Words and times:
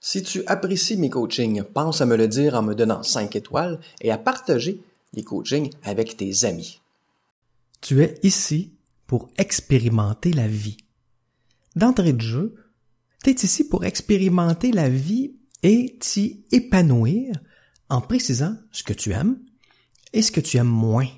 Si 0.00 0.22
tu 0.22 0.42
apprécies 0.46 0.96
mes 0.96 1.10
coachings, 1.10 1.62
pense 1.62 2.00
à 2.00 2.06
me 2.06 2.16
le 2.16 2.28
dire 2.28 2.54
en 2.54 2.62
me 2.62 2.74
donnant 2.74 3.02
5 3.02 3.34
étoiles 3.36 3.80
et 4.00 4.10
à 4.10 4.18
partager 4.18 4.80
les 5.14 5.22
coachings 5.22 5.70
avec 5.82 6.16
tes 6.16 6.44
amis. 6.44 6.80
Tu 7.80 8.02
es 8.02 8.18
ici 8.22 8.72
pour 9.06 9.30
expérimenter 9.38 10.32
la 10.32 10.48
vie. 10.48 10.76
D'entrée 11.74 12.12
de 12.12 12.20
jeu, 12.20 12.54
tu 13.22 13.30
es 13.30 13.34
ici 13.34 13.68
pour 13.68 13.84
expérimenter 13.84 14.72
la 14.72 14.88
vie 14.88 15.36
et 15.62 15.96
t'y 16.00 16.44
épanouir 16.52 17.34
en 17.88 18.00
précisant 18.00 18.56
ce 18.72 18.82
que 18.82 18.92
tu 18.92 19.12
aimes 19.12 19.38
et 20.12 20.22
ce 20.22 20.32
que 20.32 20.40
tu 20.40 20.56
aimes 20.56 20.66
moins 20.66 21.08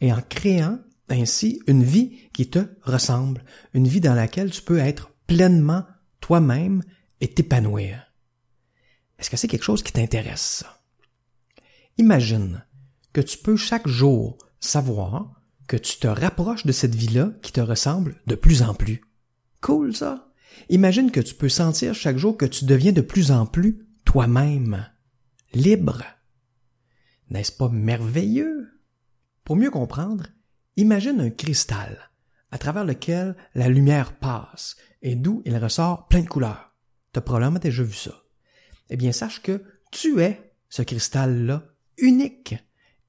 et 0.00 0.12
en 0.12 0.20
créant 0.20 0.78
ainsi 1.08 1.60
une 1.66 1.82
vie 1.82 2.30
qui 2.32 2.48
te 2.48 2.60
ressemble, 2.82 3.44
une 3.74 3.88
vie 3.88 4.00
dans 4.00 4.14
laquelle 4.14 4.50
tu 4.50 4.62
peux 4.62 4.78
être 4.78 5.10
pleinement 5.26 5.84
toi-même 6.20 6.82
et 7.20 7.28
t'épanouir. 7.28 8.09
Est-ce 9.20 9.28
que 9.28 9.36
c'est 9.36 9.48
quelque 9.48 9.64
chose 9.64 9.82
qui 9.82 9.92
t'intéresse? 9.92 10.64
Imagine 11.98 12.64
que 13.12 13.20
tu 13.20 13.36
peux 13.36 13.56
chaque 13.56 13.86
jour 13.86 14.38
savoir 14.60 15.42
que 15.68 15.76
tu 15.76 15.98
te 15.98 16.06
rapproches 16.06 16.64
de 16.64 16.72
cette 16.72 16.94
vie-là 16.94 17.32
qui 17.42 17.52
te 17.52 17.60
ressemble 17.60 18.20
de 18.26 18.34
plus 18.34 18.62
en 18.62 18.74
plus. 18.74 19.02
Cool 19.60 19.94
ça? 19.94 20.32
Imagine 20.70 21.10
que 21.10 21.20
tu 21.20 21.34
peux 21.34 21.50
sentir 21.50 21.94
chaque 21.94 22.16
jour 22.16 22.36
que 22.38 22.46
tu 22.46 22.64
deviens 22.64 22.92
de 22.92 23.02
plus 23.02 23.30
en 23.30 23.44
plus 23.44 23.86
toi-même, 24.06 24.88
libre. 25.52 26.02
N'est-ce 27.28 27.52
pas 27.52 27.68
merveilleux? 27.68 28.70
Pour 29.44 29.56
mieux 29.56 29.70
comprendre, 29.70 30.28
imagine 30.76 31.20
un 31.20 31.30
cristal 31.30 32.10
à 32.50 32.58
travers 32.58 32.86
lequel 32.86 33.36
la 33.54 33.68
lumière 33.68 34.16
passe 34.16 34.76
et 35.02 35.14
d'où 35.14 35.42
il 35.44 35.56
ressort 35.58 36.08
plein 36.08 36.22
de 36.22 36.28
couleurs. 36.28 36.74
Tu 37.12 37.18
as 37.18 37.22
probablement 37.22 37.58
déjà 37.58 37.82
vu 37.82 37.94
ça 37.94 38.19
eh 38.90 38.96
bien 38.96 39.12
sache 39.12 39.42
que 39.42 39.62
tu 39.90 40.20
es 40.20 40.52
ce 40.68 40.82
cristal-là 40.82 41.64
unique 41.96 42.56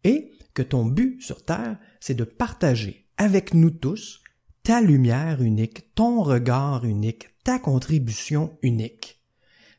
et 0.04 0.32
que 0.54 0.62
ton 0.62 0.86
but 0.86 1.22
sur 1.22 1.44
Terre, 1.44 1.78
c'est 2.00 2.14
de 2.14 2.24
partager 2.24 3.08
avec 3.18 3.54
nous 3.54 3.72
tous 3.72 4.22
ta 4.64 4.82
lumière 4.82 5.42
unique, 5.42 5.94
ton 5.96 6.22
regard 6.22 6.86
unique, 6.86 7.30
ta 7.44 7.60
contribution 7.60 8.58
unique. 8.62 9.22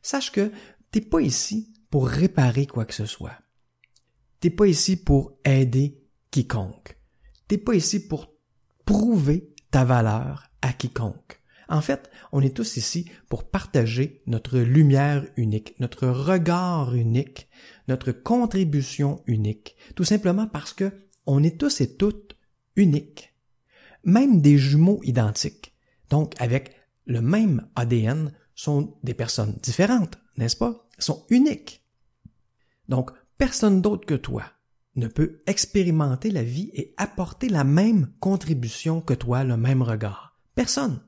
Sache 0.01 0.31
que 0.31 0.51
t'es 0.91 1.01
pas 1.01 1.21
ici 1.21 1.73
pour 1.89 2.07
réparer 2.07 2.67
quoi 2.67 2.85
que 2.85 2.93
ce 2.93 3.05
soit. 3.05 3.39
T'es 4.39 4.49
pas 4.49 4.67
ici 4.67 4.97
pour 4.97 5.37
aider 5.45 6.03
quiconque. 6.31 6.97
T'es 7.47 7.57
pas 7.57 7.75
ici 7.75 8.07
pour 8.07 8.33
prouver 8.83 9.53
ta 9.71 9.85
valeur 9.85 10.49
à 10.61 10.73
quiconque. 10.73 11.39
En 11.73 11.81
fait, 11.81 12.11
on 12.31 12.41
est 12.41 12.55
tous 12.55 12.77
ici 12.77 13.09
pour 13.29 13.49
partager 13.49 14.21
notre 14.27 14.59
lumière 14.59 15.25
unique, 15.37 15.73
notre 15.79 16.07
regard 16.07 16.93
unique, 16.93 17.49
notre 17.87 18.11
contribution 18.11 19.23
unique, 19.25 19.75
tout 19.95 20.03
simplement 20.03 20.45
parce 20.45 20.71
que 20.71 20.91
on 21.25 21.41
est 21.41 21.59
tous 21.59 21.81
et 21.81 21.95
toutes 21.95 22.37
uniques. 22.75 23.33
Même 24.03 24.39
des 24.39 24.59
jumeaux 24.59 24.99
identiques, 25.03 25.73
donc 26.11 26.39
avec 26.39 26.75
le 27.07 27.21
même 27.21 27.67
ADN, 27.75 28.31
sont 28.53 28.95
des 29.01 29.15
personnes 29.15 29.57
différentes, 29.63 30.19
n'est-ce 30.37 30.57
pas? 30.57 30.87
sont 30.99 31.25
uniques. 31.31 31.83
Donc, 32.87 33.09
personne 33.39 33.81
d'autre 33.81 34.05
que 34.05 34.13
toi 34.13 34.43
ne 34.95 35.07
peut 35.07 35.41
expérimenter 35.47 36.29
la 36.29 36.43
vie 36.43 36.69
et 36.75 36.93
apporter 36.97 37.49
la 37.49 37.63
même 37.63 38.13
contribution 38.19 39.01
que 39.01 39.15
toi, 39.15 39.43
le 39.43 39.57
même 39.57 39.81
regard. 39.81 40.37
Personne. 40.53 41.01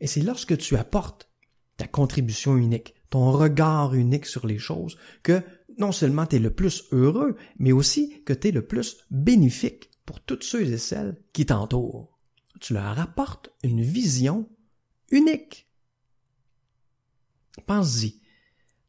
Et 0.00 0.06
c'est 0.06 0.22
lorsque 0.22 0.56
tu 0.58 0.76
apportes 0.76 1.30
ta 1.76 1.86
contribution 1.86 2.56
unique, 2.56 2.94
ton 3.10 3.32
regard 3.32 3.94
unique 3.94 4.26
sur 4.26 4.46
les 4.46 4.58
choses, 4.58 4.96
que 5.22 5.42
non 5.78 5.92
seulement 5.92 6.26
tu 6.26 6.36
es 6.36 6.38
le 6.38 6.52
plus 6.52 6.84
heureux, 6.92 7.36
mais 7.58 7.72
aussi 7.72 8.22
que 8.24 8.32
tu 8.32 8.48
es 8.48 8.52
le 8.52 8.66
plus 8.66 9.04
bénéfique 9.10 9.90
pour 10.06 10.20
toutes 10.20 10.44
ceux 10.44 10.62
et 10.62 10.78
celles 10.78 11.20
qui 11.32 11.46
t'entourent. 11.46 12.18
Tu 12.60 12.74
leur 12.74 12.98
apportes 12.98 13.50
une 13.62 13.82
vision 13.82 14.48
unique. 15.10 15.68
Pense-y. 17.66 18.20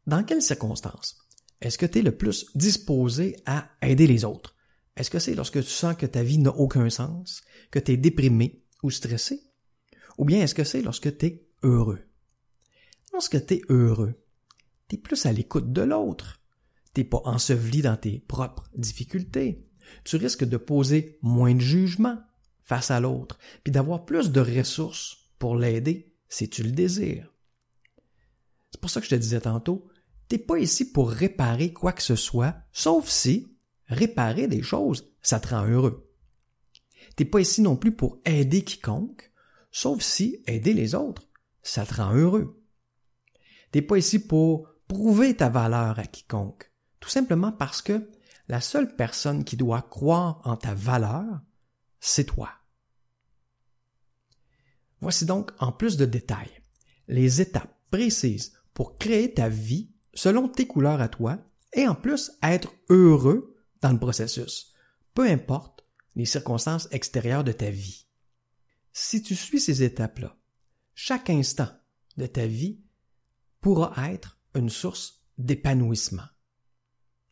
Dans 0.05 0.23
quelles 0.23 0.41
circonstances 0.41 1.25
est-ce 1.61 1.77
que 1.77 1.85
tu 1.85 1.99
es 1.99 2.01
le 2.01 2.15
plus 2.15 2.45
disposé 2.53 3.37
à 3.45 3.69
aider 3.81 4.07
les 4.07 4.25
autres? 4.25 4.55
Est-ce 4.95 5.09
que 5.09 5.19
c'est 5.19 5.35
lorsque 5.35 5.63
tu 5.63 5.69
sens 5.69 5.95
que 5.95 6.05
ta 6.05 6.23
vie 6.23 6.37
n'a 6.37 6.51
aucun 6.51 6.89
sens, 6.89 7.41
que 7.71 7.79
tu 7.79 7.93
es 7.93 7.97
déprimé 7.97 8.63
ou 8.83 8.91
stressé? 8.91 9.41
Ou 10.17 10.25
bien 10.25 10.41
est-ce 10.41 10.55
que 10.55 10.63
c'est 10.63 10.81
lorsque 10.81 11.17
tu 11.17 11.25
es 11.25 11.47
heureux? 11.63 12.01
Lorsque 13.13 13.45
tu 13.45 13.55
es 13.55 13.61
heureux, 13.69 14.13
tu 14.87 14.95
es 14.95 14.97
plus 14.97 15.25
à 15.25 15.31
l'écoute 15.31 15.71
de 15.71 15.81
l'autre. 15.81 16.41
Tu 16.93 17.03
pas 17.03 17.21
enseveli 17.25 17.81
dans 17.81 17.97
tes 17.97 18.19
propres 18.19 18.69
difficultés. 18.75 19.67
Tu 20.03 20.15
risques 20.15 20.45
de 20.45 20.57
poser 20.57 21.19
moins 21.21 21.53
de 21.53 21.59
jugement 21.59 22.17
face 22.63 22.89
à 22.89 22.99
l'autre, 22.99 23.37
puis 23.63 23.71
d'avoir 23.71 24.05
plus 24.05 24.31
de 24.31 24.39
ressources 24.39 25.17
pour 25.37 25.55
l'aider 25.55 26.13
si 26.29 26.49
tu 26.49 26.63
le 26.63 26.71
désires. 26.71 27.31
C'est 28.71 28.81
pour 28.81 28.89
ça 28.89 28.99
que 28.99 29.05
je 29.05 29.11
te 29.11 29.19
disais 29.19 29.41
tantôt, 29.41 29.87
t'es 30.27 30.37
pas 30.37 30.57
ici 30.57 30.91
pour 30.91 31.11
réparer 31.11 31.71
quoi 31.71 31.93
que 31.93 32.01
ce 32.01 32.15
soit, 32.15 32.55
sauf 32.71 33.07
si 33.07 33.55
réparer 33.87 34.47
des 34.47 34.63
choses, 34.63 35.07
ça 35.21 35.39
te 35.39 35.49
rend 35.49 35.65
heureux. 35.67 36.11
T'es 37.15 37.25
pas 37.25 37.39
ici 37.39 37.61
non 37.61 37.75
plus 37.75 37.95
pour 37.95 38.19
aider 38.25 38.63
quiconque, 38.63 39.31
sauf 39.75 40.01
si 40.01 40.41
aider 40.47 40.73
les 40.73 40.95
autres, 40.95 41.27
ça 41.61 41.85
te 41.85 41.95
rend 41.95 42.13
heureux. 42.13 42.63
T'es 43.73 43.81
pas 43.81 43.97
ici 43.97 44.19
pour 44.19 44.69
prouver 44.87 45.35
ta 45.35 45.49
valeur 45.49 45.99
à 45.99 46.05
quiconque, 46.05 46.71
tout 47.01 47.09
simplement 47.09 47.51
parce 47.51 47.81
que 47.81 48.09
la 48.47 48.61
seule 48.61 48.95
personne 48.95 49.43
qui 49.43 49.57
doit 49.57 49.81
croire 49.81 50.39
en 50.45 50.55
ta 50.55 50.73
valeur, 50.73 51.41
c'est 51.99 52.23
toi. 52.23 52.51
Voici 55.01 55.25
donc, 55.25 55.51
en 55.59 55.73
plus 55.73 55.97
de 55.97 56.05
détails, 56.05 56.61
les 57.09 57.41
étapes 57.41 57.77
précises 57.91 58.53
pour 58.73 58.97
créer 58.97 59.33
ta 59.33 59.49
vie 59.49 59.91
selon 60.13 60.47
tes 60.47 60.67
couleurs 60.67 61.01
à 61.01 61.09
toi 61.09 61.37
et 61.73 61.85
en 61.85 61.95
plus 61.95 62.31
être 62.41 62.73
heureux 62.87 63.57
dans 63.81 63.91
le 63.91 63.99
processus, 63.99 64.73
peu 65.13 65.27
importe 65.27 65.85
les 66.15 66.25
circonstances 66.25 66.87
extérieures 66.91 67.43
de 67.43 67.51
ta 67.51 67.69
vie. 67.69 68.04
Si 68.97 69.21
tu 69.21 69.35
suis 69.35 69.59
ces 69.59 69.83
étapes-là, 69.83 70.37
chaque 70.93 71.29
instant 71.29 71.67
de 72.15 72.27
ta 72.27 72.47
vie 72.47 72.79
pourra 73.59 73.93
être 74.13 74.39
une 74.55 74.69
source 74.69 75.25
d'épanouissement. 75.37 76.23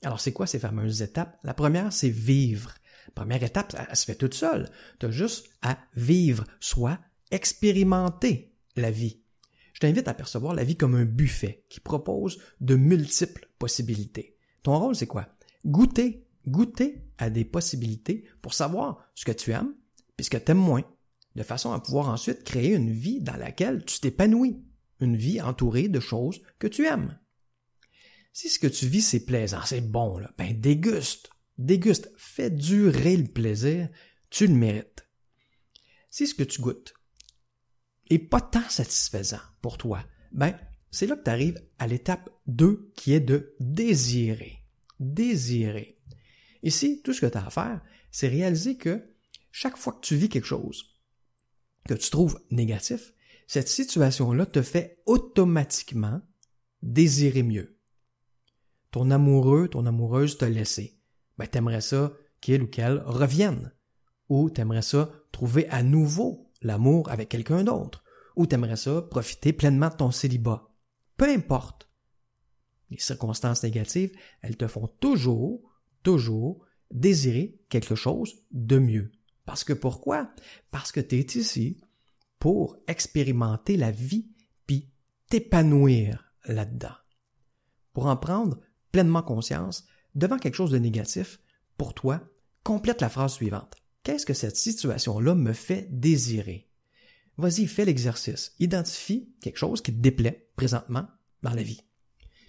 Alors, 0.03 0.19
c'est 0.19 0.33
quoi 0.33 0.45
ces 0.45 0.59
fameuses 0.59 1.01
étapes? 1.01 1.39
La 1.45 1.53
première, 1.53 1.93
c'est 1.93 2.09
vivre. 2.09 2.73
Première 3.15 3.43
étape, 3.43 3.73
elle, 3.77 3.95
se 3.95 4.03
fait 4.03 4.15
toute 4.15 4.33
seule. 4.33 4.69
Tu 4.99 5.05
as 5.05 5.11
juste 5.11 5.47
à 5.61 5.77
vivre, 5.95 6.43
soit 6.59 6.99
expérimenter 7.31 8.53
la 8.75 8.91
vie. 8.91 9.23
Je 9.71 9.79
t'invite 9.79 10.09
à 10.09 10.13
percevoir 10.13 10.53
la 10.53 10.65
vie 10.65 10.75
comme 10.75 10.95
un 10.95 11.05
buffet 11.05 11.63
qui 11.69 11.79
propose 11.79 12.41
de 12.59 12.75
multiples 12.75 13.49
possibilités. 13.57 14.37
Ton 14.63 14.77
rôle, 14.77 14.97
c'est 14.97 15.07
quoi? 15.07 15.29
Goûter, 15.65 16.27
goûter 16.45 17.05
à 17.17 17.29
des 17.29 17.45
possibilités 17.45 18.25
pour 18.41 18.53
savoir 18.53 19.09
ce 19.15 19.23
que 19.23 19.31
tu 19.31 19.51
aimes, 19.51 19.73
puis 20.17 20.25
ce 20.25 20.29
que 20.29 20.35
tu 20.35 20.51
aimes 20.51 20.57
moins, 20.57 20.83
de 21.35 21.43
façon 21.43 21.71
à 21.71 21.79
pouvoir 21.79 22.09
ensuite 22.09 22.43
créer 22.43 22.73
une 22.73 22.91
vie 22.91 23.21
dans 23.21 23.35
laquelle 23.35 23.83
tu 23.85 23.99
t'épanouis, 23.99 24.63
une 24.99 25.17
vie 25.17 25.41
entourée 25.41 25.87
de 25.87 25.99
choses 25.99 26.41
que 26.59 26.67
tu 26.67 26.85
aimes. 26.85 27.19
Si 28.31 28.49
ce 28.49 28.59
que 28.59 28.67
tu 28.67 28.87
vis 28.87 29.01
c'est 29.01 29.25
plaisant, 29.25 29.61
c'est 29.65 29.81
bon, 29.81 30.17
là, 30.17 30.31
ben 30.37 30.59
déguste, 30.59 31.29
déguste, 31.57 32.11
fais 32.17 32.49
durer 32.49 33.17
le 33.17 33.27
plaisir, 33.27 33.89
tu 34.29 34.47
le 34.47 34.53
mérites. 34.53 35.07
Si 36.09 36.27
ce 36.27 36.35
que 36.35 36.43
tu 36.43 36.61
goûtes 36.61 36.93
est 38.09 38.19
pas 38.19 38.41
tant 38.41 38.67
satisfaisant 38.69 39.41
pour 39.61 39.77
toi, 39.77 40.03
ben 40.31 40.57
c'est 40.91 41.07
là 41.07 41.15
que 41.15 41.23
tu 41.23 41.29
arrives 41.29 41.59
à 41.79 41.87
l'étape 41.87 42.29
2 42.47 42.91
qui 42.95 43.13
est 43.13 43.19
de 43.19 43.55
désirer. 43.59 44.59
Désirer. 44.99 45.99
Ici, 46.61 47.01
tout 47.03 47.13
ce 47.13 47.21
que 47.21 47.25
tu 47.25 47.37
as 47.37 47.47
à 47.47 47.49
faire, 47.49 47.81
c'est 48.11 48.27
réaliser 48.27 48.77
que 48.77 49.03
chaque 49.51 49.77
fois 49.77 49.93
que 49.93 50.05
tu 50.05 50.15
vis 50.15 50.29
quelque 50.29 50.45
chose, 50.45 50.92
que 51.87 51.93
tu 51.93 52.09
trouves 52.09 52.39
négatif, 52.51 53.13
cette 53.47 53.67
situation-là 53.67 54.45
te 54.45 54.61
fait 54.61 55.01
automatiquement 55.05 56.21
désirer 56.81 57.43
mieux. 57.43 57.77
Ton 58.91 59.11
amoureux, 59.11 59.67
ton 59.67 59.85
amoureuse 59.85 60.37
t'a 60.37 60.49
laissé. 60.49 60.99
Ben, 61.37 61.47
t'aimerais 61.47 61.81
ça 61.81 62.13
qu'il 62.41 62.63
ou 62.63 62.67
qu'elle 62.67 62.99
revienne. 63.05 63.73
Ou 64.29 64.49
t'aimerais 64.49 64.81
ça 64.81 65.11
trouver 65.31 65.67
à 65.69 65.83
nouveau 65.83 66.51
l'amour 66.61 67.09
avec 67.09 67.29
quelqu'un 67.29 67.63
d'autre. 67.63 68.03
Ou 68.35 68.45
t'aimerais 68.45 68.77
ça 68.77 69.01
profiter 69.01 69.53
pleinement 69.53 69.89
de 69.89 69.95
ton 69.95 70.11
célibat. 70.11 70.69
Peu 71.17 71.25
importe. 71.25 71.89
Les 72.89 72.99
circonstances 72.99 73.63
négatives, 73.63 74.15
elles 74.41 74.57
te 74.57 74.67
font 74.67 74.87
toujours, 74.99 75.61
toujours 76.03 76.65
désirer 76.91 77.59
quelque 77.69 77.95
chose 77.95 78.43
de 78.51 78.77
mieux. 78.77 79.11
Parce 79.45 79.63
que 79.63 79.73
pourquoi? 79.73 80.33
Parce 80.71 80.91
que 80.91 80.99
tu 80.99 81.17
es 81.17 81.25
ici 81.35 81.79
pour 82.39 82.77
expérimenter 82.87 83.77
la 83.77 83.91
vie 83.91 84.29
puis 84.65 84.91
t'épanouir 85.29 86.33
là-dedans. 86.45 86.95
Pour 87.93 88.07
en 88.07 88.17
prendre 88.17 88.59
pleinement 88.91 89.23
conscience, 89.23 89.85
devant 90.15 90.37
quelque 90.37 90.55
chose 90.55 90.71
de 90.71 90.77
négatif, 90.77 91.39
pour 91.77 91.93
toi, 91.93 92.21
complète 92.63 93.01
la 93.01 93.09
phrase 93.09 93.33
suivante. 93.33 93.75
Qu'est-ce 94.03 94.25
que 94.25 94.33
cette 94.33 94.57
situation-là 94.57 95.35
me 95.35 95.53
fait 95.53 95.87
désirer? 95.89 96.69
Vas-y, 97.37 97.67
fais 97.67 97.85
l'exercice. 97.85 98.53
Identifie 98.59 99.33
quelque 99.41 99.57
chose 99.57 99.81
qui 99.81 99.93
te 99.93 99.99
déplaît 99.99 100.49
présentement 100.55 101.07
dans 101.41 101.53
la 101.53 101.63
vie. 101.63 101.81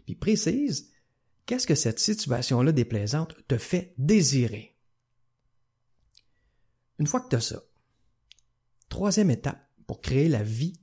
Puis 0.05 0.15
précise, 0.15 0.93
qu'est-ce 1.47 1.67
que 1.67 1.75
cette 1.75 1.99
situation-là 1.99 2.73
déplaisante 2.73 3.37
te 3.49 3.57
fait 3.57 3.95
désirer? 3.97 4.74
Une 6.99 7.07
fois 7.07 7.21
que 7.21 7.29
tu 7.29 7.37
as 7.37 7.41
ça, 7.41 7.63
troisième 8.89 9.31
étape 9.31 9.69
pour 9.87 10.01
créer 10.01 10.29
la 10.29 10.43
vie 10.43 10.81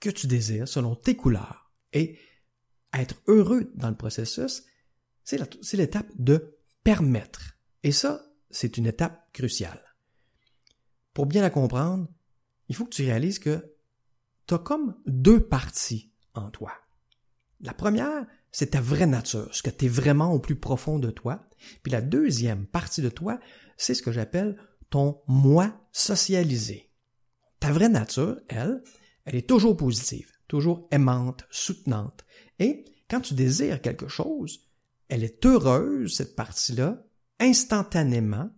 que 0.00 0.10
tu 0.10 0.26
désires 0.26 0.68
selon 0.68 0.94
tes 0.94 1.16
couleurs 1.16 1.72
et 1.92 2.18
être 2.94 3.16
heureux 3.26 3.70
dans 3.74 3.90
le 3.90 3.96
processus, 3.96 4.64
c'est 5.24 5.76
l'étape 5.76 6.10
de 6.16 6.58
permettre. 6.84 7.58
Et 7.82 7.92
ça, 7.92 8.24
c'est 8.50 8.78
une 8.78 8.86
étape 8.86 9.30
cruciale. 9.32 9.82
Pour 11.12 11.26
bien 11.26 11.42
la 11.42 11.50
comprendre, 11.50 12.08
il 12.68 12.76
faut 12.76 12.84
que 12.84 12.94
tu 12.94 13.04
réalises 13.04 13.38
que 13.38 13.74
tu 14.46 14.54
as 14.54 14.58
comme 14.58 14.96
deux 15.06 15.46
parties 15.46 16.14
en 16.34 16.50
toi. 16.50 16.72
La 17.60 17.74
première, 17.74 18.26
c'est 18.52 18.70
ta 18.70 18.80
vraie 18.80 19.06
nature, 19.06 19.54
ce 19.54 19.62
que 19.62 19.70
tu 19.70 19.84
es 19.84 19.88
vraiment 19.88 20.32
au 20.32 20.38
plus 20.38 20.56
profond 20.56 20.98
de 20.98 21.10
toi. 21.10 21.46
Puis 21.82 21.92
la 21.92 22.00
deuxième 22.00 22.66
partie 22.66 23.02
de 23.02 23.10
toi, 23.10 23.38
c'est 23.76 23.94
ce 23.94 24.02
que 24.02 24.12
j'appelle 24.12 24.58
ton 24.90 25.20
moi 25.26 25.72
socialisé. 25.92 26.90
Ta 27.60 27.72
vraie 27.72 27.88
nature, 27.88 28.40
elle, 28.48 28.82
elle 29.24 29.36
est 29.36 29.48
toujours 29.48 29.76
positive, 29.76 30.30
toujours 30.46 30.88
aimante, 30.90 31.44
soutenante. 31.50 32.24
Et 32.58 32.84
quand 33.10 33.20
tu 33.20 33.34
désires 33.34 33.82
quelque 33.82 34.08
chose, 34.08 34.60
elle 35.08 35.24
est 35.24 35.44
heureuse, 35.44 36.16
cette 36.16 36.36
partie-là, 36.36 37.02
instantanément, 37.40 38.50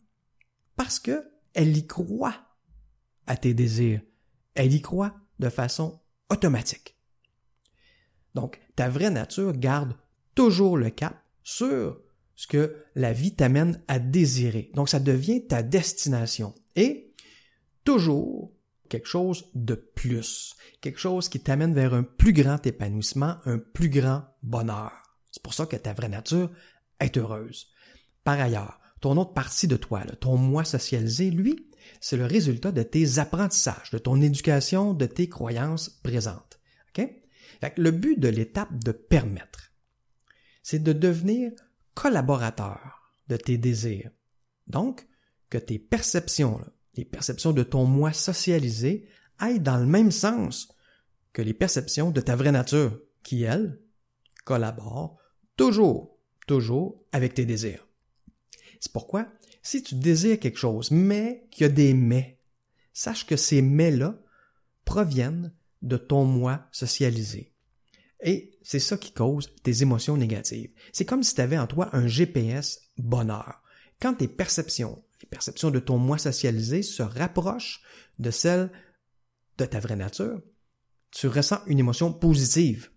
parce 0.76 0.98
que 0.98 1.24
elle 1.54 1.76
y 1.76 1.86
croit 1.86 2.36
à 3.26 3.36
tes 3.36 3.54
désirs. 3.54 4.02
Elle 4.54 4.72
y 4.72 4.80
croit 4.80 5.14
de 5.38 5.48
façon 5.48 6.00
automatique. 6.28 6.96
Donc, 8.34 8.60
ta 8.76 8.88
vraie 8.88 9.10
nature 9.10 9.52
garde 9.52 9.96
toujours 10.34 10.76
le 10.76 10.90
cap 10.90 11.16
sur 11.42 12.00
ce 12.40 12.46
que 12.46 12.74
la 12.94 13.12
vie 13.12 13.34
t'amène 13.34 13.82
à 13.86 13.98
désirer. 13.98 14.70
Donc, 14.72 14.88
ça 14.88 14.98
devient 14.98 15.46
ta 15.46 15.62
destination. 15.62 16.54
Et 16.74 17.12
toujours 17.84 18.50
quelque 18.88 19.08
chose 19.08 19.50
de 19.54 19.74
plus, 19.74 20.54
quelque 20.80 20.98
chose 20.98 21.28
qui 21.28 21.40
t'amène 21.40 21.74
vers 21.74 21.92
un 21.92 22.02
plus 22.02 22.32
grand 22.32 22.66
épanouissement, 22.66 23.36
un 23.44 23.58
plus 23.58 23.90
grand 23.90 24.24
bonheur. 24.42 24.90
C'est 25.30 25.42
pour 25.42 25.52
ça 25.52 25.66
que 25.66 25.76
ta 25.76 25.92
vraie 25.92 26.08
nature 26.08 26.50
est 26.98 27.18
heureuse. 27.18 27.66
Par 28.24 28.40
ailleurs, 28.40 28.80
ton 29.02 29.18
autre 29.18 29.34
partie 29.34 29.68
de 29.68 29.76
toi, 29.76 30.02
ton 30.18 30.38
moi 30.38 30.64
socialisé, 30.64 31.30
lui, 31.30 31.68
c'est 32.00 32.16
le 32.16 32.24
résultat 32.24 32.72
de 32.72 32.82
tes 32.82 33.18
apprentissages, 33.18 33.90
de 33.92 33.98
ton 33.98 34.18
éducation, 34.18 34.94
de 34.94 35.04
tes 35.04 35.28
croyances 35.28 35.90
présentes. 35.90 36.58
le 37.76 37.90
but 37.90 38.18
de 38.18 38.28
l'étape 38.28 38.82
de 38.82 38.92
permettre, 38.92 39.74
c'est 40.62 40.82
de 40.82 40.94
devenir 40.94 41.52
collaborateur 42.00 43.12
de 43.28 43.36
tes 43.36 43.58
désirs. 43.58 44.10
Donc, 44.66 45.06
que 45.50 45.58
tes 45.58 45.78
perceptions, 45.78 46.58
les 46.94 47.04
perceptions 47.04 47.52
de 47.52 47.62
ton 47.62 47.84
moi 47.84 48.14
socialisé, 48.14 49.06
aillent 49.38 49.60
dans 49.60 49.76
le 49.76 49.84
même 49.84 50.10
sens 50.10 50.74
que 51.34 51.42
les 51.42 51.52
perceptions 51.52 52.10
de 52.10 52.22
ta 52.22 52.36
vraie 52.36 52.52
nature, 52.52 52.98
qui, 53.22 53.42
elle, 53.42 53.82
collabore 54.46 55.18
toujours, 55.58 56.18
toujours 56.46 57.04
avec 57.12 57.34
tes 57.34 57.44
désirs. 57.44 57.86
C'est 58.80 58.92
pourquoi, 58.92 59.28
si 59.60 59.82
tu 59.82 59.94
désires 59.94 60.40
quelque 60.40 60.58
chose, 60.58 60.90
mais 60.90 61.46
qu'il 61.50 61.66
y 61.66 61.70
a 61.70 61.72
des 61.72 61.92
mais, 61.92 62.40
sache 62.94 63.26
que 63.26 63.36
ces 63.36 63.60
mais-là 63.60 64.18
proviennent 64.86 65.52
de 65.82 65.98
ton 65.98 66.24
moi 66.24 66.66
socialisé. 66.72 67.49
Et 68.22 68.58
c'est 68.62 68.78
ça 68.78 68.96
qui 68.96 69.12
cause 69.12 69.50
tes 69.62 69.82
émotions 69.82 70.16
négatives. 70.16 70.70
C'est 70.92 71.04
comme 71.04 71.22
si 71.22 71.34
tu 71.34 71.40
avais 71.40 71.58
en 71.58 71.66
toi 71.66 71.88
un 71.94 72.06
GPS 72.06 72.80
bonheur. 72.98 73.62
Quand 74.00 74.14
tes 74.14 74.28
perceptions, 74.28 75.02
les 75.22 75.28
perceptions 75.28 75.70
de 75.70 75.78
ton 75.78 75.98
moi 75.98 76.18
socialisé 76.18 76.82
se 76.82 77.02
rapprochent 77.02 77.82
de 78.18 78.30
celles 78.30 78.70
de 79.58 79.64
ta 79.64 79.80
vraie 79.80 79.96
nature, 79.96 80.40
tu 81.10 81.26
ressens 81.26 81.60
une 81.66 81.78
émotion 81.78 82.12
positive. 82.12 82.90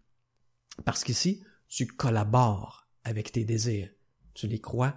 Parce 0.86 1.04
qu'ici, 1.04 1.44
tu 1.68 1.88
collabores 1.88 2.88
avec 3.04 3.32
tes 3.32 3.44
désirs. 3.44 3.90
Tu 4.34 4.48
les 4.48 4.62
crois 4.62 4.96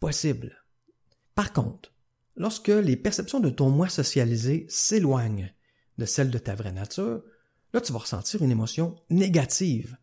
possibles. 0.00 0.64
Par 1.34 1.52
contre, 1.52 1.92
lorsque 2.36 2.68
les 2.68 2.96
perceptions 2.96 3.40
de 3.40 3.50
ton 3.50 3.70
moi 3.70 3.88
socialisé 3.88 4.66
s'éloignent 4.68 5.52
de 5.98 6.04
celles 6.04 6.30
de 6.30 6.38
ta 6.38 6.54
vraie 6.54 6.72
nature, 6.72 7.22
là 7.72 7.80
tu 7.80 7.92
vas 7.92 7.98
ressentir 7.98 8.42
une 8.42 8.50
émotion 8.50 8.96
négative. 9.10 9.96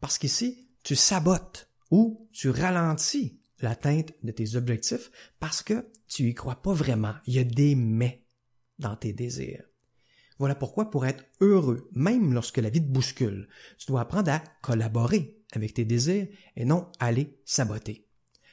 Parce 0.00 0.18
qu'ici, 0.18 0.68
tu 0.82 0.96
sabotes 0.96 1.68
ou 1.90 2.28
tu 2.32 2.50
ralentis 2.50 3.40
l'atteinte 3.60 4.12
de 4.22 4.32
tes 4.32 4.56
objectifs 4.56 5.10
parce 5.38 5.62
que 5.62 5.90
tu 6.08 6.28
y 6.28 6.34
crois 6.34 6.62
pas 6.62 6.72
vraiment. 6.72 7.14
Il 7.26 7.34
y 7.34 7.38
a 7.38 7.44
des 7.44 7.74
mais 7.74 8.24
dans 8.78 8.96
tes 8.96 9.12
désirs. 9.12 9.64
Voilà 10.38 10.54
pourquoi 10.54 10.90
pour 10.90 11.04
être 11.04 11.24
heureux, 11.40 11.90
même 11.92 12.32
lorsque 12.32 12.56
la 12.56 12.70
vie 12.70 12.80
te 12.80 12.90
bouscule, 12.90 13.48
tu 13.76 13.86
dois 13.88 14.00
apprendre 14.00 14.32
à 14.32 14.42
collaborer 14.62 15.36
avec 15.52 15.74
tes 15.74 15.84
désirs 15.84 16.28
et 16.56 16.64
non 16.64 16.90
aller 16.98 17.38
saboter. 17.44 18.09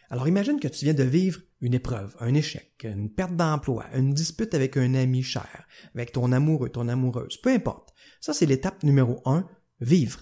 Alors 0.09 0.27
imagine 0.27 0.59
que 0.59 0.67
tu 0.67 0.85
viens 0.85 0.93
de 0.93 1.03
vivre 1.03 1.41
une 1.59 1.73
épreuve, 1.73 2.15
un 2.19 2.33
échec, 2.33 2.83
une 2.83 3.09
perte 3.09 3.35
d'emploi, 3.35 3.85
une 3.93 4.13
dispute 4.13 4.53
avec 4.53 4.77
un 4.77 4.93
ami 4.93 5.23
cher, 5.23 5.67
avec 5.93 6.11
ton 6.13 6.31
amoureux, 6.31 6.69
ton 6.69 6.87
amoureuse, 6.87 7.37
peu 7.37 7.49
importe. 7.49 7.93
Ça, 8.21 8.33
c'est 8.33 8.45
l'étape 8.45 8.83
numéro 8.83 9.21
un, 9.25 9.47
vivre. 9.81 10.21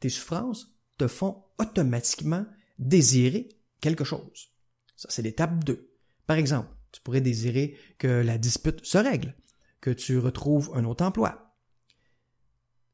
Tes 0.00 0.08
souffrances 0.08 0.74
te 0.98 1.06
font 1.06 1.44
automatiquement 1.58 2.46
désirer 2.78 3.48
quelque 3.80 4.04
chose. 4.04 4.52
Ça, 4.96 5.08
c'est 5.10 5.22
l'étape 5.22 5.64
2. 5.64 5.90
Par 6.26 6.38
exemple, 6.38 6.70
tu 6.92 7.00
pourrais 7.02 7.20
désirer 7.20 7.76
que 7.98 8.06
la 8.06 8.38
dispute 8.38 8.84
se 8.84 8.98
règle, 8.98 9.36
que 9.80 9.90
tu 9.90 10.18
retrouves 10.18 10.70
un 10.74 10.84
autre 10.84 11.04
emploi. 11.04 11.56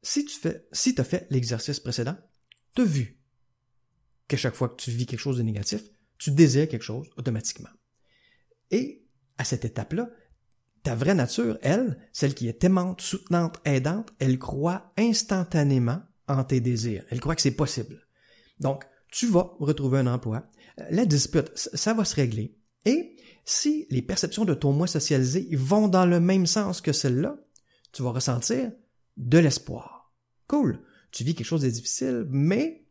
Si 0.01 0.25
tu 0.25 0.35
fais, 0.39 0.67
si 0.71 0.95
as 0.97 1.03
fait 1.03 1.27
l'exercice 1.29 1.79
précédent, 1.79 2.17
tu 2.75 2.81
as 2.81 2.85
vu 2.85 3.18
que 4.29 4.37
chaque 4.37 4.55
fois 4.55 4.69
que 4.69 4.81
tu 4.81 4.91
vis 4.91 5.05
quelque 5.05 5.19
chose 5.19 5.37
de 5.37 5.43
négatif, 5.43 5.81
tu 6.17 6.31
désires 6.31 6.69
quelque 6.69 6.83
chose 6.83 7.09
automatiquement. 7.17 7.69
Et 8.71 9.05
à 9.37 9.43
cette 9.43 9.65
étape-là, 9.65 10.09
ta 10.83 10.95
vraie 10.95 11.15
nature, 11.15 11.57
elle, 11.61 11.97
celle 12.13 12.35
qui 12.35 12.47
est 12.47 12.63
aimante, 12.63 13.01
soutenante, 13.01 13.59
aidante, 13.65 14.13
elle 14.19 14.39
croit 14.39 14.93
instantanément 14.97 16.01
en 16.27 16.43
tes 16.43 16.61
désirs. 16.61 17.03
Elle 17.09 17.19
croit 17.19 17.35
que 17.35 17.41
c'est 17.41 17.51
possible. 17.51 18.07
Donc, 18.59 18.85
tu 19.11 19.27
vas 19.27 19.55
retrouver 19.59 19.99
un 19.99 20.07
emploi. 20.07 20.49
La 20.91 21.05
dispute, 21.05 21.51
ça 21.55 21.93
va 21.93 22.05
se 22.05 22.15
régler. 22.15 22.57
Et 22.85 23.17
si 23.43 23.87
les 23.89 24.01
perceptions 24.01 24.45
de 24.45 24.53
ton 24.53 24.71
moi 24.71 24.87
socialisé 24.87 25.49
vont 25.55 25.87
dans 25.87 26.05
le 26.05 26.19
même 26.19 26.45
sens 26.45 26.81
que 26.81 26.93
celle-là, 26.93 27.37
tu 27.91 28.03
vas 28.03 28.11
ressentir 28.11 28.71
de 29.17 29.39
l'espoir. 29.39 30.13
Cool. 30.47 30.81
Tu 31.11 31.23
vis 31.23 31.33
quelque 31.33 31.47
chose 31.47 31.61
de 31.61 31.69
difficile, 31.69 32.27
mais 32.29 32.85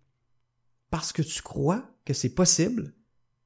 parce 0.91 1.13
que 1.13 1.23
tu 1.23 1.43
crois 1.43 1.91
que 2.05 2.15
c'est 2.15 2.35
possible, 2.35 2.95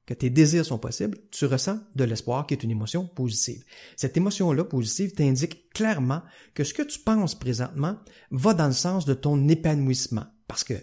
que 0.05 0.13
tes 0.13 0.29
désirs 0.29 0.65
sont 0.65 0.79
possibles, 0.79 1.17
tu 1.31 1.45
ressens 1.45 1.79
de 1.95 2.03
l'espoir 2.03 2.45
qui 2.45 2.53
est 2.53 2.63
une 2.63 2.71
émotion 2.71 3.07
positive. 3.07 3.63
Cette 3.95 4.17
émotion-là 4.17 4.65
positive 4.65 5.13
t'indique 5.13 5.69
clairement 5.73 6.21
que 6.53 6.63
ce 6.63 6.73
que 6.73 6.81
tu 6.81 6.99
penses 6.99 7.35
présentement 7.35 7.97
va 8.31 8.53
dans 8.53 8.67
le 8.67 8.73
sens 8.73 9.05
de 9.05 9.13
ton 9.13 9.47
épanouissement. 9.47 10.25
Parce 10.47 10.63
que 10.63 10.73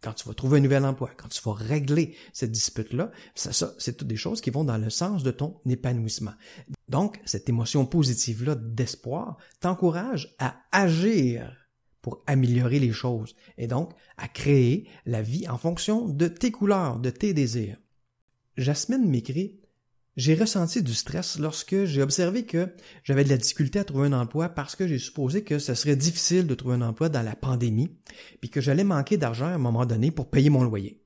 quand 0.00 0.12
tu 0.12 0.28
vas 0.28 0.34
trouver 0.34 0.58
un 0.58 0.62
nouvel 0.62 0.84
emploi, 0.84 1.10
quand 1.16 1.28
tu 1.28 1.42
vas 1.42 1.54
régler 1.54 2.16
cette 2.32 2.52
dispute-là, 2.52 3.10
ça, 3.34 3.52
ça 3.52 3.74
c'est 3.78 3.96
toutes 3.96 4.06
des 4.06 4.16
choses 4.16 4.40
qui 4.40 4.50
vont 4.50 4.64
dans 4.64 4.78
le 4.78 4.90
sens 4.90 5.24
de 5.24 5.32
ton 5.32 5.60
épanouissement. 5.68 6.34
Donc, 6.88 7.20
cette 7.24 7.48
émotion 7.48 7.84
positive-là 7.84 8.54
d'espoir 8.54 9.38
t'encourage 9.60 10.36
à 10.38 10.56
agir 10.70 11.52
pour 12.08 12.22
améliorer 12.26 12.78
les 12.78 12.92
choses 12.92 13.34
et 13.58 13.66
donc 13.66 13.92
à 14.16 14.28
créer 14.28 14.88
la 15.04 15.20
vie 15.20 15.46
en 15.46 15.58
fonction 15.58 16.08
de 16.08 16.26
tes 16.26 16.50
couleurs, 16.50 16.98
de 16.98 17.10
tes 17.10 17.34
désirs. 17.34 17.76
Jasmine 18.56 19.06
m'écrit 19.06 19.60
j'ai 20.16 20.34
ressenti 20.34 20.82
du 20.82 20.94
stress 20.94 21.38
lorsque 21.38 21.84
j'ai 21.84 22.00
observé 22.00 22.46
que 22.46 22.72
j'avais 23.04 23.24
de 23.24 23.28
la 23.28 23.36
difficulté 23.36 23.78
à 23.78 23.84
trouver 23.84 24.06
un 24.08 24.14
emploi 24.14 24.48
parce 24.48 24.74
que 24.74 24.88
j'ai 24.88 24.98
supposé 24.98 25.44
que 25.44 25.58
ce 25.58 25.74
serait 25.74 25.96
difficile 25.96 26.46
de 26.46 26.54
trouver 26.54 26.76
un 26.76 26.82
emploi 26.82 27.10
dans 27.10 27.22
la 27.22 27.36
pandémie, 27.36 27.94
puis 28.40 28.48
que 28.48 28.62
j'allais 28.62 28.84
manquer 28.84 29.18
d'argent 29.18 29.46
à 29.46 29.50
un 29.50 29.58
moment 29.58 29.84
donné 29.84 30.10
pour 30.10 30.30
payer 30.30 30.48
mon 30.48 30.64
loyer. 30.64 31.04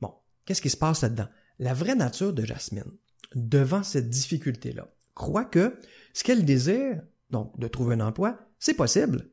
Bon, 0.00 0.12
qu'est-ce 0.44 0.60
qui 0.60 0.70
se 0.70 0.76
passe 0.76 1.02
là-dedans? 1.02 1.28
La 1.60 1.72
vraie 1.72 1.94
nature 1.94 2.32
de 2.32 2.44
Jasmine, 2.44 2.92
devant 3.36 3.84
cette 3.84 4.10
difficulté-là, 4.10 4.92
croit 5.14 5.46
que 5.46 5.78
ce 6.12 6.24
qu'elle 6.24 6.44
désire, 6.44 7.00
donc 7.30 7.58
de 7.58 7.68
trouver 7.68 7.94
un 7.94 8.00
emploi, 8.00 8.38
c'est 8.58 8.74
possible. 8.74 9.31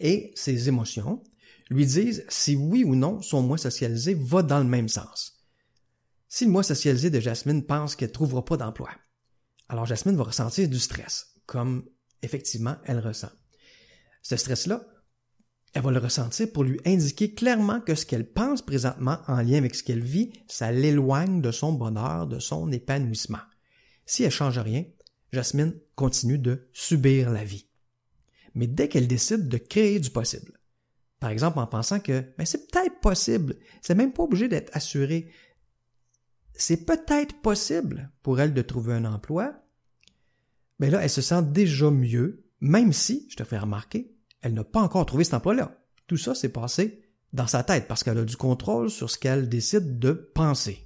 Et 0.00 0.32
ses 0.34 0.68
émotions 0.68 1.22
lui 1.70 1.86
disent 1.86 2.24
si 2.28 2.56
oui 2.56 2.84
ou 2.84 2.94
non 2.94 3.20
son 3.22 3.42
moi 3.42 3.58
socialisé 3.58 4.14
va 4.14 4.42
dans 4.42 4.58
le 4.58 4.64
même 4.64 4.88
sens. 4.88 5.44
Si 6.28 6.44
le 6.44 6.50
moi 6.50 6.62
socialisé 6.62 7.10
de 7.10 7.20
Jasmine 7.20 7.64
pense 7.64 7.96
qu'elle 7.96 8.08
ne 8.08 8.14
trouvera 8.14 8.44
pas 8.44 8.56
d'emploi, 8.56 8.90
alors 9.68 9.86
Jasmine 9.86 10.16
va 10.16 10.24
ressentir 10.24 10.68
du 10.68 10.78
stress, 10.78 11.34
comme 11.46 11.88
effectivement 12.22 12.76
elle 12.84 13.00
ressent. 13.00 13.30
Ce 14.22 14.36
stress-là, 14.36 14.86
elle 15.72 15.82
va 15.82 15.90
le 15.90 15.98
ressentir 15.98 16.50
pour 16.52 16.64
lui 16.64 16.80
indiquer 16.86 17.34
clairement 17.34 17.80
que 17.80 17.94
ce 17.94 18.06
qu'elle 18.06 18.32
pense 18.32 18.62
présentement 18.62 19.18
en 19.28 19.42
lien 19.42 19.58
avec 19.58 19.74
ce 19.74 19.82
qu'elle 19.82 20.02
vit, 20.02 20.32
ça 20.48 20.72
l'éloigne 20.72 21.42
de 21.42 21.50
son 21.50 21.72
bonheur, 21.72 22.26
de 22.26 22.38
son 22.38 22.72
épanouissement. 22.72 23.42
Si 24.06 24.22
elle 24.22 24.30
change 24.30 24.58
rien, 24.58 24.84
Jasmine 25.32 25.74
continue 25.94 26.38
de 26.38 26.68
subir 26.72 27.30
la 27.30 27.44
vie. 27.44 27.65
Mais 28.56 28.66
dès 28.66 28.88
qu'elle 28.88 29.06
décide 29.06 29.48
de 29.48 29.58
créer 29.58 30.00
du 30.00 30.10
possible, 30.10 30.58
par 31.20 31.30
exemple 31.30 31.58
en 31.58 31.66
pensant 31.66 32.00
que 32.00 32.24
mais 32.38 32.46
c'est 32.46 32.66
peut-être 32.70 33.00
possible, 33.00 33.56
c'est 33.82 33.94
même 33.94 34.12
pas 34.12 34.24
obligé 34.24 34.48
d'être 34.48 34.74
assuré, 34.74 35.30
c'est 36.54 36.86
peut-être 36.86 37.40
possible 37.42 38.10
pour 38.22 38.40
elle 38.40 38.54
de 38.54 38.62
trouver 38.62 38.94
un 38.94 39.04
emploi, 39.04 39.62
mais 40.78 40.90
là 40.90 41.02
elle 41.02 41.10
se 41.10 41.20
sent 41.20 41.42
déjà 41.42 41.90
mieux, 41.90 42.46
même 42.60 42.94
si, 42.94 43.28
je 43.30 43.36
te 43.36 43.44
fais 43.44 43.58
remarquer, 43.58 44.16
elle 44.40 44.54
n'a 44.54 44.64
pas 44.64 44.80
encore 44.80 45.04
trouvé 45.04 45.24
cet 45.24 45.34
emploi-là. 45.34 45.78
Tout 46.06 46.16
ça 46.16 46.34
s'est 46.34 46.48
passé 46.48 47.02
dans 47.34 47.46
sa 47.46 47.62
tête 47.62 47.86
parce 47.86 48.02
qu'elle 48.02 48.18
a 48.18 48.24
du 48.24 48.36
contrôle 48.36 48.88
sur 48.88 49.10
ce 49.10 49.18
qu'elle 49.18 49.50
décide 49.50 49.98
de 49.98 50.12
penser. 50.12 50.85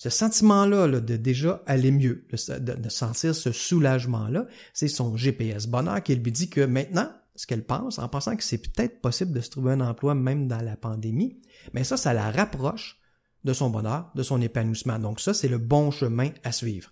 Ce 0.00 0.08
sentiment-là 0.08 0.88
de 0.88 1.16
déjà 1.18 1.62
aller 1.66 1.90
mieux, 1.90 2.26
de, 2.32 2.88
sentir 2.88 3.34
ce 3.34 3.52
soulagement-là, 3.52 4.46
c'est 4.72 4.88
son 4.88 5.14
GPS 5.14 5.66
bonheur 5.66 6.02
qui 6.02 6.14
lui 6.14 6.32
dit 6.32 6.48
que 6.48 6.62
maintenant, 6.62 7.12
ce 7.36 7.46
qu'elle 7.46 7.66
pense, 7.66 7.98
en 7.98 8.08
pensant 8.08 8.34
que 8.34 8.42
c'est 8.42 8.56
peut-être 8.56 9.02
possible 9.02 9.32
de 9.32 9.42
se 9.42 9.50
trouver 9.50 9.72
un 9.72 9.82
emploi 9.82 10.14
même 10.14 10.48
dans 10.48 10.62
la 10.62 10.74
pandémie, 10.74 11.42
mais 11.74 11.84
ça, 11.84 11.98
ça 11.98 12.14
la 12.14 12.30
rapproche 12.30 12.98
de 13.44 13.52
son 13.52 13.68
bonheur, 13.68 14.10
de 14.14 14.22
son 14.22 14.40
épanouissement. 14.40 14.98
Donc 14.98 15.20
ça, 15.20 15.34
c'est 15.34 15.48
le 15.48 15.58
bon 15.58 15.90
chemin 15.90 16.30
à 16.44 16.52
suivre. 16.52 16.90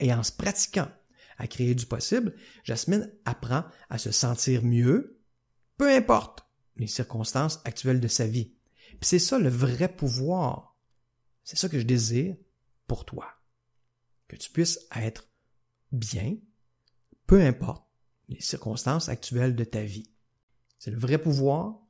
Et 0.00 0.14
en 0.14 0.22
se 0.22 0.32
pratiquant 0.32 0.88
à 1.36 1.46
créer 1.46 1.74
du 1.74 1.84
possible, 1.84 2.34
Jasmine 2.62 3.12
apprend 3.26 3.64
à 3.90 3.98
se 3.98 4.12
sentir 4.12 4.64
mieux, 4.64 5.20
peu 5.76 5.94
importe 5.94 6.46
les 6.78 6.86
circonstances 6.86 7.60
actuelles 7.66 8.00
de 8.00 8.08
sa 8.08 8.26
vie. 8.26 8.54
Puis 8.92 9.08
c'est 9.08 9.18
ça 9.18 9.38
le 9.38 9.50
vrai 9.50 9.88
pouvoir. 9.88 10.73
C'est 11.44 11.56
ça 11.56 11.68
que 11.68 11.78
je 11.78 11.84
désire 11.84 12.36
pour 12.86 13.04
toi. 13.04 13.26
Que 14.28 14.36
tu 14.36 14.50
puisses 14.50 14.80
être 14.96 15.28
bien, 15.92 16.36
peu 17.26 17.42
importe 17.42 17.86
les 18.28 18.40
circonstances 18.40 19.08
actuelles 19.08 19.54
de 19.54 19.64
ta 19.64 19.82
vie. 19.82 20.10
C'est 20.78 20.90
le 20.90 20.98
vrai 20.98 21.18
pouvoir 21.18 21.80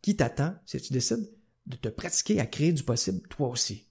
qui 0.00 0.16
t'attend 0.16 0.54
si 0.64 0.80
tu 0.80 0.92
décides 0.92 1.30
de 1.66 1.76
te 1.76 1.88
pratiquer 1.88 2.40
à 2.40 2.46
créer 2.46 2.72
du 2.72 2.82
possible 2.82 3.26
toi 3.28 3.48
aussi. 3.48 3.88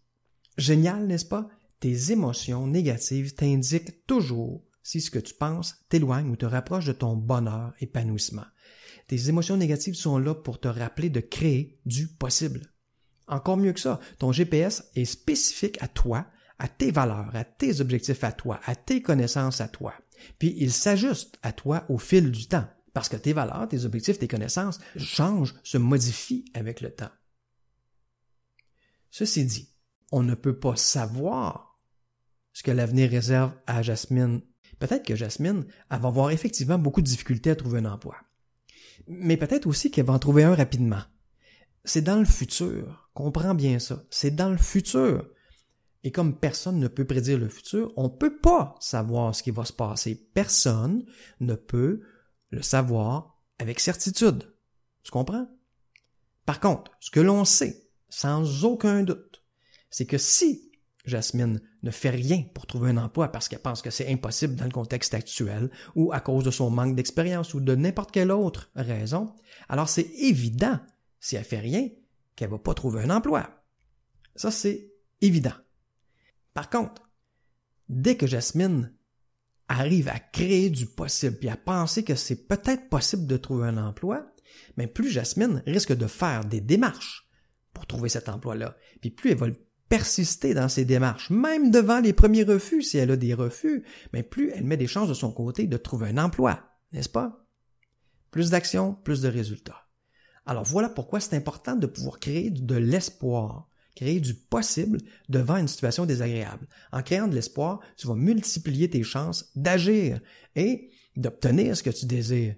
Génial, 0.58 1.06
n'est-ce 1.08 1.26
pas? 1.26 1.50
Tes 1.80 2.12
émotions 2.12 2.68
négatives 2.68 3.36
t'indiquent 3.36 4.06
toujours 4.06 4.66
si 4.84 5.02
ce 5.02 5.12
que 5.12 5.20
tu 5.20 5.34
penses 5.34 5.76
t'éloigne 5.88 6.30
ou 6.30 6.36
te 6.36 6.46
rapproche 6.46 6.86
de 6.86 6.94
ton 6.94 7.16
bonheur, 7.16 7.74
épanouissement. 7.80 8.46
Tes 9.08 9.30
émotions 9.30 9.58
négatives 9.58 9.96
sont 9.96 10.18
là 10.18 10.36
pour 10.36 10.60
te 10.60 10.68
rappeler 10.68 11.10
de 11.10 11.20
créer 11.20 11.80
du 11.86 12.08
possible. 12.08 12.74
Encore 13.30 13.58
mieux 13.58 13.74
que 13.74 13.80
ça, 13.80 14.00
ton 14.18 14.32
GPS 14.32 14.84
est 14.96 15.06
spécifique 15.06 15.82
à 15.82 15.88
toi, 15.88 16.28
à 16.58 16.68
tes 16.68 16.92
valeurs, 16.92 17.36
à 17.36 17.44
tes 17.44 17.80
objectifs 17.82 18.24
à 18.24 18.32
toi, 18.32 18.60
à 18.66 18.76
tes 18.76 19.02
connaissances 19.02 19.62
à 19.62 19.68
toi. 19.68 19.94
Puis 20.38 20.56
il 20.58 20.74
s'ajuste 20.74 21.38
à 21.42 21.54
toi 21.54 21.86
au 21.90 21.98
fil 21.98 22.32
du 22.32 22.48
temps, 22.48 22.68
parce 22.94 23.08
que 23.08 23.16
tes 23.16 23.34
valeurs, 23.34 23.68
tes 23.68 23.86
objectifs, 23.86 24.20
tes 24.20 24.28
connaissances 24.28 24.80
changent, 24.98 25.56
se 25.64 25.78
modifient 25.78 26.46
avec 26.54 26.82
le 26.82 26.92
temps. 26.92 27.12
Ceci 29.12 29.46
dit, 29.46 29.70
on 30.12 30.24
ne 30.24 30.36
peut 30.36 30.60
pas 30.60 30.76
savoir 30.76 31.80
ce 32.52 32.64
que 32.64 32.72
l'avenir 32.72 33.10
réserve 33.10 33.54
à 33.68 33.82
Jasmine 33.82 34.42
Peut-être 34.80 35.06
que 35.06 35.16
Jasmine, 35.16 35.66
elle 35.92 36.00
va 36.00 36.08
avoir 36.08 36.32
effectivement 36.32 36.80
beaucoup 36.80 37.02
de 37.02 37.08
difficultés 37.08 37.52
à 37.52 37.56
trouver 37.56 37.80
un 37.80 37.86
emploi. 37.86 38.16
Mais 39.08 39.38
peut-être 39.38 39.68
aussi 39.68 39.92
qu'elle 39.92 40.06
va 40.06 40.14
en 40.14 40.20
trouver 40.20 40.44
un 40.44 40.56
rapidement. 40.56 41.02
C'est 41.84 42.02
dans 42.02 42.20
le 42.20 42.26
futur. 42.26 43.10
Comprends 43.14 43.56
bien 43.56 43.80
ça. 43.80 44.04
C'est 44.10 44.36
dans 44.36 44.50
le 44.50 44.58
futur. 44.58 45.28
Et 46.04 46.12
comme 46.12 46.38
personne 46.38 46.80
ne 46.80 46.88
peut 46.88 47.06
prédire 47.06 47.38
le 47.38 47.50
futur, 47.50 47.92
on 47.98 48.04
ne 48.04 48.10
peut 48.10 48.38
pas 48.38 48.76
savoir 48.80 49.36
ce 49.36 49.44
qui 49.44 49.52
va 49.52 49.66
se 49.66 49.74
passer. 49.74 50.16
Personne 50.34 51.06
ne 51.40 51.56
peut 51.56 52.02
le 52.52 52.62
savoir 52.62 53.42
avec 53.60 53.80
certitude. 53.80 54.54
Tu 55.04 55.12
comprends? 55.12 55.48
Par 56.46 56.60
contre, 56.60 56.92
ce 57.00 57.12
que 57.12 57.20
l'on 57.20 57.46
sait, 57.46 57.90
sans 58.08 58.66
aucun 58.66 59.04
doute, 59.04 59.44
c'est 59.90 60.06
que 60.06 60.18
si 60.18 60.72
Jasmine 61.06 61.62
ne 61.84 61.92
fait 61.92 62.10
rien 62.10 62.44
pour 62.54 62.66
trouver 62.66 62.92
un 62.92 62.98
emploi 62.98 63.30
parce 63.30 63.48
qu'elle 63.48 63.62
pense 63.62 63.82
que 63.82 63.90
c'est 63.90 64.12
impossible 64.12 64.56
dans 64.56 64.66
le 64.66 64.72
contexte 64.72 65.14
actuel 65.14 65.70
ou 65.96 66.12
à 66.14 66.20
cause 66.20 66.44
de 66.44 66.52
son 66.52 66.70
manque 66.70 66.96
d'expérience 66.96 67.54
ou 67.54 67.60
de 67.60 67.76
n'importe 67.76 68.12
quelle 68.12 68.32
autre 68.32 68.70
raison, 68.76 69.34
alors 69.68 69.90
c'est 69.90 70.10
évident, 70.18 70.80
si 71.20 71.36
elle 71.36 71.44
fait 71.44 71.60
rien, 71.60 71.90
qu'elle 72.36 72.50
va 72.50 72.58
pas 72.58 72.74
trouver 72.74 73.04
un 73.04 73.10
emploi. 73.10 73.64
Ça, 74.36 74.52
c'est 74.52 74.94
évident. 75.22 75.54
Par 76.54 76.70
contre, 76.70 77.10
dès 77.90 78.16
que 78.16 78.28
Jasmine 78.28 78.94
arrive 79.68 80.08
à 80.08 80.20
créer 80.20 80.70
du 80.70 80.86
possible 80.86 81.38
puis 81.38 81.50
à 81.50 81.58
penser 81.58 82.04
que 82.04 82.16
c'est 82.16 82.48
peut-être 82.48 82.90
possible 82.90 83.28
de 83.28 83.38
trouver 83.38 83.68
un 83.68 83.78
emploi, 83.78 84.34
mais 84.78 84.88
plus 84.88 85.10
Jasmine 85.10 85.64
risque 85.68 85.94
de 85.94 86.08
faire 86.08 86.46
des 86.46 86.62
démarches 86.62 87.30
pour 87.74 87.86
trouver 87.86 88.10
cet 88.10 88.30
emploi-là, 88.30 88.76
puis 89.02 89.12
plus 89.12 89.32
elle 89.32 89.38
va 89.38 89.48
persister 89.90 90.54
dans 90.54 90.70
ses 90.70 90.86
démarches, 90.86 91.30
même 91.30 91.72
devant 91.72 92.00
les 92.00 92.14
premiers 92.14 92.44
refus, 92.44 92.84
si 92.84 92.98
elle 92.98 93.12
a 93.12 93.18
des 93.18 93.34
refus, 93.34 93.84
mais 94.14 94.24
plus 94.24 94.52
elle 94.52 94.64
met 94.64 94.78
des 94.78 94.88
chances 94.88 95.10
de 95.10 95.14
son 95.14 95.32
côté 95.32 95.68
de 95.68 95.78
trouver 95.78 96.10
un 96.10 96.18
emploi, 96.18 96.78
n'est-ce 96.92 97.10
pas? 97.10 97.46
Plus 98.32 98.52
d'action, 98.52 98.94
plus 98.94 99.22
de 99.22 99.28
résultats. 99.28 99.89
Alors 100.50 100.64
voilà 100.64 100.90
pourquoi 100.90 101.20
c'est 101.20 101.36
important 101.36 101.76
de 101.76 101.86
pouvoir 101.86 102.20
créer 102.20 102.50
de 102.50 102.76
l'espoir, 102.76 103.70
créer 103.96 104.20
du 104.20 104.34
possible 104.34 104.98
devant 105.30 105.58
une 105.58 105.68
situation 105.68 106.08
désagréable. 106.08 106.68
En 106.92 107.04
créant 107.04 107.28
de 107.28 107.36
l'espoir, 107.36 107.82
tu 107.98 108.08
vas 108.08 108.16
multiplier 108.16 108.90
tes 108.90 109.04
chances 109.04 109.52
d'agir 109.56 110.20
et 110.56 110.90
d'obtenir 111.16 111.78
ce 111.78 111.84
que 111.84 111.92
tu 111.92 112.08
désires. 112.08 112.56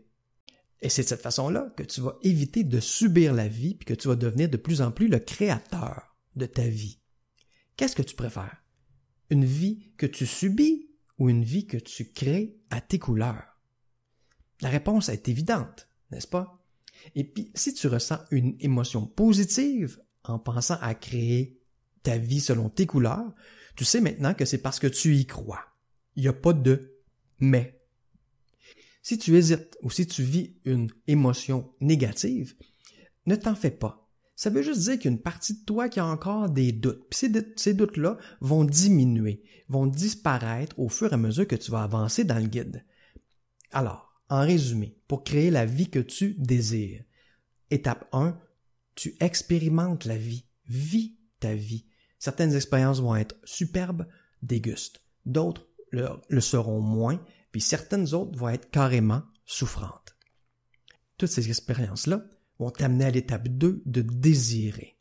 Et 0.80 0.88
c'est 0.88 1.04
de 1.04 1.08
cette 1.10 1.22
façon-là 1.22 1.74
que 1.76 1.84
tu 1.84 2.00
vas 2.00 2.18
éviter 2.24 2.64
de 2.64 2.80
subir 2.80 3.34
la 3.34 3.50
vie 3.50 3.76
puis 3.76 3.86
que 3.86 3.94
tu 3.94 4.08
vas 4.08 4.16
devenir 4.16 4.48
de 4.48 4.56
plus 4.56 4.82
en 4.82 4.92
plus 4.92 5.10
le 5.10 5.20
créateur 5.20 6.16
de 6.38 6.46
ta 6.46 6.70
vie. 6.70 7.02
Qu'est-ce 7.76 7.98
que 7.98 8.04
tu 8.04 8.16
préfères? 8.16 8.64
Une 9.30 9.44
vie 9.44 9.92
que 9.98 10.06
tu 10.06 10.26
subis 10.26 10.90
ou 11.18 11.30
une 11.30 11.44
vie 11.44 11.68
que 11.68 11.76
tu 11.76 12.10
crées 12.14 12.56
à 12.70 12.80
tes 12.80 13.00
couleurs? 13.00 13.60
La 14.62 14.70
réponse 14.70 15.10
est 15.10 15.28
évidente, 15.28 15.90
n'est-ce 16.10 16.28
pas? 16.28 16.61
Et 17.16 17.24
puis, 17.24 17.52
si 17.56 17.74
tu 17.74 17.88
ressens 17.88 18.20
une 18.32 18.56
émotion 18.60 19.06
positive 19.06 20.02
en 20.24 20.40
pensant 20.40 20.78
à 20.82 20.94
créer 20.96 21.60
ta 22.04 22.18
vie 22.18 22.42
selon 22.42 22.70
tes 22.70 22.86
couleurs, 22.86 23.34
tu 23.76 23.86
sais 23.86 24.02
maintenant 24.02 24.34
que 24.34 24.46
c'est 24.46 24.58
parce 24.58 24.80
que 24.80 24.88
tu 24.88 25.16
y 25.16 25.26
crois. 25.26 25.64
Il 26.16 26.24
n'y 26.24 26.30
a 26.30 26.34
pas 26.34 26.54
de 26.54 26.98
mais. 27.40 27.82
Si 29.02 29.18
tu 29.18 29.36
hésites 29.36 29.78
ou 29.82 29.90
si 29.90 30.06
tu 30.06 30.24
vis 30.24 30.56
une 30.66 30.90
émotion 31.08 31.74
négative, 31.80 32.56
ne 33.26 33.36
t'en 33.36 33.56
fais 33.56 33.72
pas 33.72 34.02
ça 34.42 34.50
veut 34.50 34.64
juste 34.64 34.82
dire 34.82 34.94
qu'il 34.98 35.06
y 35.06 35.08
a 35.10 35.12
une 35.12 35.22
partie 35.22 35.54
de 35.54 35.64
toi 35.66 35.88
qui 35.88 36.00
a 36.00 36.06
encore 36.08 36.50
des 36.50 36.72
doutes. 36.72 37.08
Puis 37.12 37.30
ces, 37.56 37.74
doutes-là 37.76 38.18
vont 38.40 38.64
diminuer, 38.64 39.44
vont 39.70 39.86
disparaître 39.86 40.80
au 40.80 40.90
fur 40.90 41.12
et 41.12 41.14
à 41.14 41.18
mesure 41.18 41.48
que 41.48 41.56
tu 41.56 41.70
vas 41.70 41.84
avancer 41.84 42.24
dans 42.24 42.40
le 42.40 42.48
guide. 42.48 42.84
Alors, 43.72 44.11
en 44.32 44.42
résumé, 44.42 44.98
pour 45.10 45.26
créer 45.26 45.52
la 45.52 45.66
vie 45.66 45.90
que 45.90 46.00
tu 46.00 46.36
désires, 46.38 47.04
étape 47.70 48.08
1, 48.14 48.40
tu 48.96 49.14
expérimentes 49.20 50.06
la 50.06 50.18
vie, 50.18 50.46
vis 50.68 51.18
ta 51.42 51.54
vie. 51.54 51.86
Certaines 52.18 52.56
expériences 52.56 53.02
vont 53.02 53.16
être 53.16 53.36
superbes, 53.44 54.08
dégustes. 54.42 55.02
D'autres 55.26 55.68
le, 55.92 56.40
seront 56.40 56.80
moins, 56.80 57.22
puis 57.52 57.60
certaines 57.60 58.14
autres 58.14 58.40
vont 58.40 58.48
être 58.48 58.72
carrément 58.72 59.24
souffrantes. 59.46 60.16
Toutes 61.18 61.30
ces 61.30 61.50
expériences-là, 61.50 62.24
vont 62.58 62.72
t'amener 62.72 63.06
à 63.06 63.12
l'étape 63.12 63.50
2 63.50 63.84
de 63.86 64.02
désirer. 64.02 64.98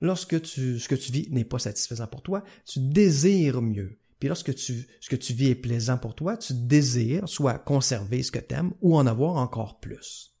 Lorsque 0.00 0.46
ce 0.46 0.88
que 0.88 0.94
tu 0.94 1.10
vis 1.10 1.28
n'est 1.30 1.44
pas 1.44 1.58
satisfaisant 1.58 2.06
pour 2.06 2.22
toi, 2.22 2.44
tu 2.64 2.78
désires 2.80 3.62
mieux. 3.62 3.98
Puis 4.22 4.28
lorsque 4.28 4.56
ce 4.56 5.08
que 5.10 5.16
tu 5.16 5.32
vis 5.32 5.48
est 5.48 5.56
plaisant 5.56 5.98
pour 5.98 6.14
toi, 6.14 6.36
tu 6.36 6.52
désires 6.54 7.28
soit 7.28 7.58
conserver 7.58 8.22
ce 8.22 8.30
que 8.30 8.38
tu 8.38 8.54
aimes 8.54 8.72
ou 8.80 8.96
en 8.96 9.04
avoir 9.08 9.34
encore 9.34 9.80
plus. 9.80 10.36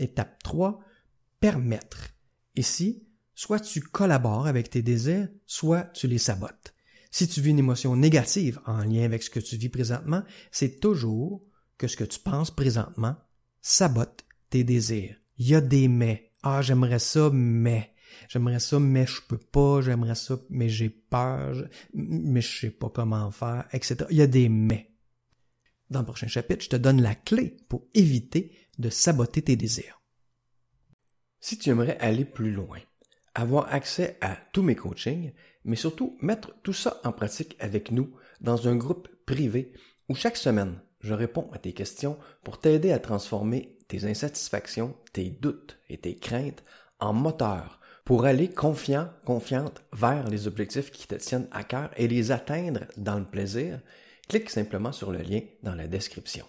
Étape 0.00 0.42
3, 0.42 0.80
permettre. 1.38 2.08
Ici, 2.56 3.06
soit 3.32 3.60
tu 3.60 3.80
collabores 3.80 4.48
avec 4.48 4.68
tes 4.68 4.82
désirs, 4.82 5.28
soit 5.46 5.84
tu 5.94 6.08
les 6.08 6.18
sabotes. 6.18 6.74
Si 7.12 7.28
tu 7.28 7.40
vis 7.40 7.50
une 7.50 7.60
émotion 7.60 7.94
négative 7.94 8.60
en 8.66 8.78
lien 8.78 9.04
avec 9.04 9.22
ce 9.22 9.30
que 9.30 9.38
tu 9.38 9.56
vis 9.58 9.68
présentement, 9.68 10.24
c'est 10.50 10.80
toujours 10.80 11.40
que 11.78 11.86
ce 11.86 11.96
que 11.96 12.02
tu 12.02 12.18
penses 12.18 12.50
présentement 12.50 13.14
sabote 13.60 14.24
tes 14.50 14.64
désirs. 14.64 15.14
Il 15.38 15.46
y 15.46 15.54
a 15.54 15.60
des 15.60 15.86
mais. 15.86 16.32
Ah, 16.42 16.62
j'aimerais 16.62 16.98
ça, 16.98 17.30
mais. 17.32 17.93
J'aimerais 18.28 18.60
ça, 18.60 18.78
mais 18.78 19.06
je 19.06 19.20
peux 19.28 19.38
pas. 19.38 19.80
J'aimerais 19.80 20.14
ça, 20.14 20.38
mais 20.50 20.68
j'ai 20.68 20.90
peur. 20.90 21.64
Mais 21.92 22.40
je 22.40 22.60
sais 22.60 22.70
pas 22.70 22.88
comment 22.88 23.30
faire, 23.30 23.66
etc. 23.72 24.06
Il 24.10 24.16
y 24.16 24.22
a 24.22 24.26
des 24.26 24.48
mais. 24.48 24.90
Dans 25.90 26.00
le 26.00 26.06
prochain 26.06 26.26
chapitre, 26.26 26.64
je 26.64 26.70
te 26.70 26.76
donne 26.76 27.02
la 27.02 27.14
clé 27.14 27.56
pour 27.68 27.86
éviter 27.94 28.52
de 28.78 28.90
saboter 28.90 29.42
tes 29.42 29.56
désirs. 29.56 30.00
Si 31.40 31.58
tu 31.58 31.70
aimerais 31.70 31.98
aller 31.98 32.24
plus 32.24 32.50
loin, 32.50 32.78
avoir 33.34 33.72
accès 33.72 34.16
à 34.20 34.36
tous 34.52 34.62
mes 34.62 34.76
coachings, 34.76 35.32
mais 35.64 35.76
surtout 35.76 36.16
mettre 36.20 36.54
tout 36.62 36.72
ça 36.72 37.00
en 37.04 37.12
pratique 37.12 37.56
avec 37.58 37.90
nous 37.90 38.14
dans 38.40 38.68
un 38.68 38.76
groupe 38.76 39.08
privé 39.26 39.72
où 40.08 40.14
chaque 40.14 40.36
semaine, 40.36 40.80
je 41.00 41.14
réponds 41.14 41.50
à 41.52 41.58
tes 41.58 41.72
questions 41.72 42.18
pour 42.42 42.58
t'aider 42.58 42.92
à 42.92 42.98
transformer 42.98 43.76
tes 43.88 44.04
insatisfactions, 44.04 44.96
tes 45.12 45.28
doutes 45.28 45.78
et 45.88 45.98
tes 45.98 46.16
craintes 46.16 46.64
en 46.98 47.12
moteur 47.12 47.80
pour 48.04 48.26
aller 48.26 48.48
confiant, 48.48 49.08
confiante 49.24 49.82
vers 49.92 50.28
les 50.28 50.46
objectifs 50.46 50.90
qui 50.90 51.06
te 51.06 51.14
tiennent 51.14 51.48
à 51.52 51.64
cœur 51.64 51.90
et 51.96 52.08
les 52.08 52.32
atteindre 52.32 52.80
dans 52.96 53.18
le 53.18 53.24
plaisir, 53.24 53.80
clique 54.28 54.50
simplement 54.50 54.92
sur 54.92 55.10
le 55.10 55.20
lien 55.20 55.40
dans 55.62 55.74
la 55.74 55.86
description. 55.86 56.46